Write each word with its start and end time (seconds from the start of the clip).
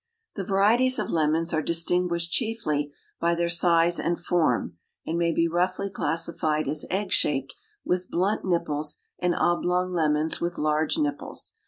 The 0.33 0.43
varieties 0.43 0.97
of 0.97 1.11
Lemons 1.11 1.53
are 1.53 1.61
distinguished 1.61 2.31
chiefly 2.31 2.91
by 3.19 3.35
their 3.35 3.49
size 3.49 3.99
and 3.99 4.19
form, 4.19 4.79
and 5.05 5.15
may 5.15 5.31
be 5.31 5.47
roughly 5.47 5.91
classified 5.91 6.67
as 6.67 6.87
egg 6.89 7.11
shaped 7.11 7.53
with 7.85 8.09
blunt 8.09 8.43
nipples 8.43 9.03
and 9.19 9.35
oblong 9.35 9.91
lemons 9.91 10.41
with 10.41 10.57
large 10.57 10.97
nipples. 10.97 11.53